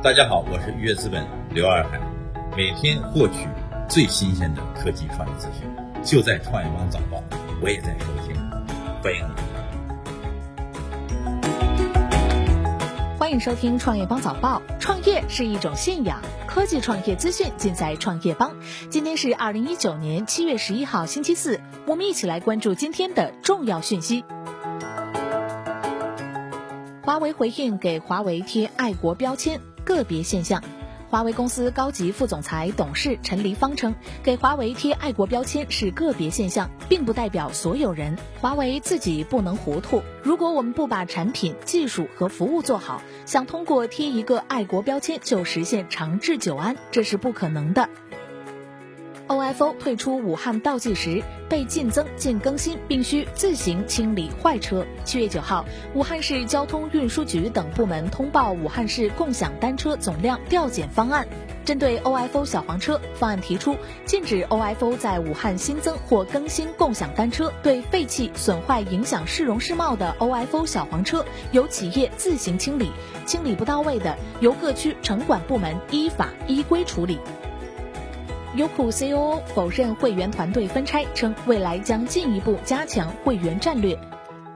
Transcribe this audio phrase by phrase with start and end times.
[0.00, 1.98] 大家好，我是愉悦资本刘二海，
[2.56, 3.48] 每天获取
[3.88, 5.68] 最新鲜的科技创业资讯，
[6.04, 7.20] 就在创业邦早报，
[7.60, 8.36] 我也在收听，
[9.02, 9.34] 欢迎你。
[13.18, 14.62] 欢迎收听创业邦早报。
[14.78, 18.52] 创业是一种信仰，科技创业资讯尽在创业邦。
[18.88, 24.24] 今天是二零一九年七月十一号，星期四，我们一起来关注今天的重要讯息。
[27.02, 29.60] 华为回应给华为贴爱国标签。
[29.88, 30.62] 个别现象，
[31.08, 38.18] 华为公司高级副总裁、董事陈黎芳称，给华为贴爱国标签是个别现象，并不代表所有人。
[38.38, 47.88] 华为自己不能糊涂，如果我们不把产品、技术和服务做好，想通过贴一个爱国标签就实现长治久安，这是不可能的。
[49.26, 54.84] OFO 退出武汉倒计时，被禁增、禁更新，并需自行清理坏车。
[55.04, 61.26] 七月九号，武汉市交通运输局等部门通报武汉市共享单车总量调减方案。
[61.64, 72.90] 针对 OFO 小黄车，方案提出禁止 OFO 在武汉新增或更新共享单车，对废弃、损坏、影响市容市貌的 OFO 小黄车，由企业自行清理，
[73.26, 77.18] 清理不到位的，由各区城管部门依法依规处理。
[78.58, 83.96] 优酷 COO 否认会员团队分拆，称未来将进一步加强会员战略。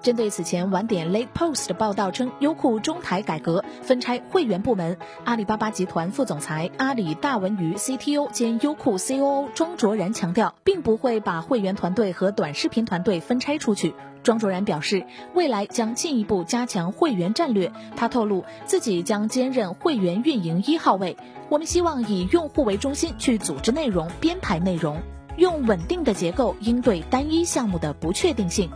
[0.00, 13.94] 针对此前晚点 Late Post 的报道称优酷中台改革分拆会员部门，阿里巴巴集团副总裁、阿里大文娱 CTO 兼优酷 COO 庄卓然强调，并不会把会员团队和短视频团队分拆出去。
[14.22, 17.72] 庄卓然表示，未来将进一步加强会员战略。
[17.96, 21.16] 他透露，自己将兼任会员运营一号位。
[21.48, 25.00] 我们希望以用户为中心去组织内容、编排内容，
[25.36, 28.70] 用稳定的结构应对单一项目的不确定性。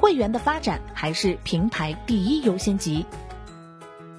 [0.00, 3.04] 会员的发展还是平台第一优先级。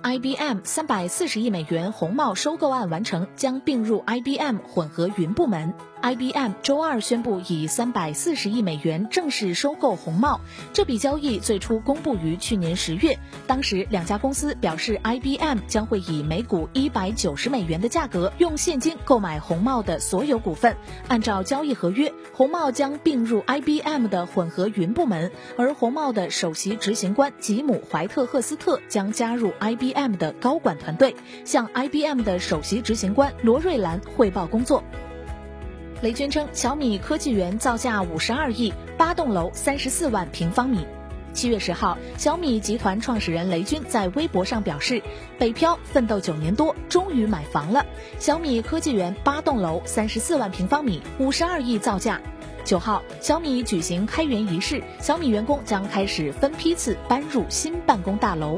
[0.01, 5.73] IBM 三百四十亿美元红帽收购案完成，将并入 IBM 混合云部门。
[6.01, 10.39] IBM 周二宣布以三百四十亿美元正式收购红帽。
[10.71, 20.77] 这笔交易最初公布于去年十月，当时两家公司表示，IBM 将会以每股一百九十美元的价格用现金购买红帽的所有股份。
[21.09, 34.81] 按照交易合约，红帽将并入 IBM 的混合云部门，而红帽的首席执行官吉姆·怀特赫斯特将加入 IBM 的高管团队，向 IBM 的首席执行官罗瑞兰汇报工作。
[36.01, 40.85] 雷军称，小米科技园造价五十二亿，八栋楼，三十四万平方米。
[41.33, 45.03] 七月十号，小米集团创始人雷军在微博上表示
[45.37, 47.85] ：“北漂奋斗九年多，终于买房了。
[48.17, 52.21] 小米科技园八栋楼，三十四万平方米，五十二亿造价。”
[52.63, 58.57] 九号，小米举行开园仪式，小米员工将开始分批次搬入新办公大楼。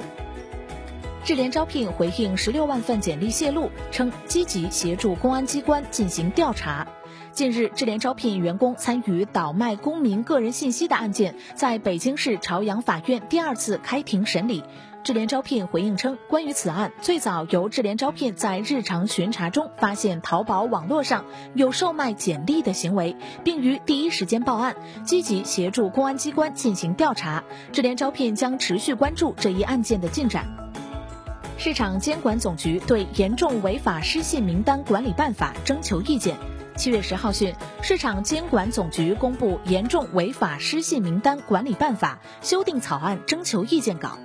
[1.23, 6.87] 智联招聘回应十六万份简历泄露，称积极协助公安机关进行调查。
[7.31, 14.63] 近日，智联招聘员工参与倒卖公民个人信息的案件，在北京市朝阳法院第二次开庭审理。
[15.03, 27.43] 智联招聘回应称，关于此案，最早由智联招聘在日常巡查中发现淘宝网络上有售卖简历的行为，并于第一时间报案，积极协助公安机关进行调查。
[27.71, 30.45] 智联招聘将持续关注这一案件的进展。
[31.63, 36.35] 市场监管总局对严重违法失信名单管理办法征求意见。
[36.75, 42.19] 七月十号讯，市场监管总局公布《严重违法失信名单管理办法》
[42.49, 44.17] 修订草案征求意见稿。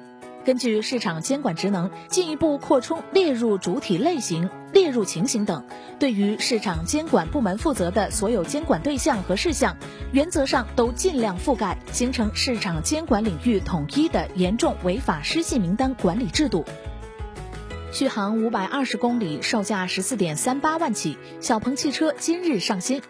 [0.47, 5.67] 根据市场监管职能，进一步扩充列入主体类型、列入情形等，
[5.99, 9.77] 对于市场监管部门负责的所有监管对象和事项，
[10.11, 16.65] 原则上都尽量覆盖，形成市场监管领域统一的严重违法失信名单管理制度。
[17.97, 23.01] 续航五百二十公里，售价十四点三八万起，小鹏汽车今日上新。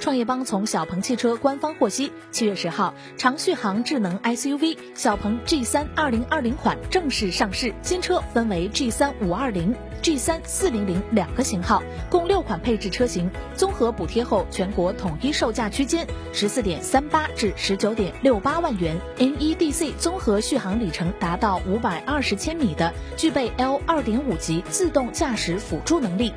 [0.00, 7.74] 创业邦从小鹏汽车官方获悉，七月十号，长续航智能 SUV 小鹏 G 三二零二零款正式上市。
[7.82, 18.98] 新车分为 G 三五二零、G 三四零零两个型号，共六款配置车型，综合补贴后全国统一售价区间十四点三八至十九点六八万元。
[19.18, 26.32] NEDC 综合续航里程达到五百二十千米的，具备 L 二点五级自动驾驶辅助能力。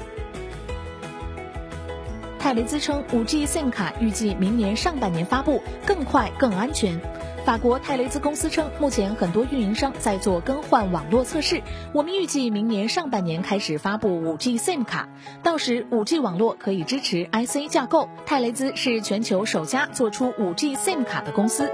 [2.44, 7.00] 泰雷兹称，5G SIM 卡预计明年上半年发布，更快更安全。
[7.46, 11.62] 法国泰雷兹公司称，目前很多运营商在做更换网络测试，
[11.94, 15.08] 我们预计明年上半年开始发布 5G SIM 卡，
[15.42, 18.10] 到时 5G 网络可以支持 IC 架构。
[18.26, 21.72] 泰雷兹是全球首家做出 5G SIM 卡的公司。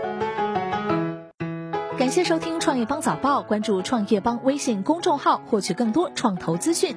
[1.97, 6.95] 感谢收听创业邦早报，关注创业邦微信公众号，获取更多创投资讯。